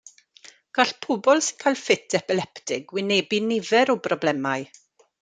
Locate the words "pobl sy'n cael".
1.05-1.77